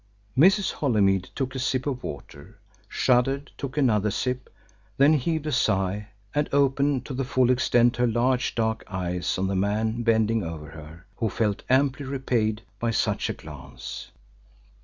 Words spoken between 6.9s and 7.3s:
to the